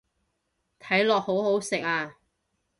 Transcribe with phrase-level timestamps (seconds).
[0.79, 2.15] 睇落好好食啊